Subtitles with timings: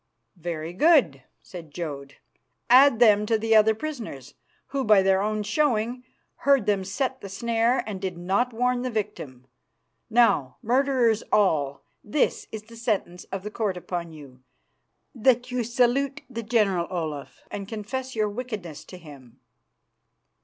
[0.39, 2.15] "Very good," said Jodd.
[2.71, 4.33] "Add them to the other prisoners,
[4.69, 6.03] who by their own showing
[6.37, 9.45] heard them set the snare and did not warn the victim.
[10.09, 14.41] Now, murderers all, this is the sentence of the court upon you:
[15.13, 19.39] That you salute the General Olaf and confess your wickedness to him."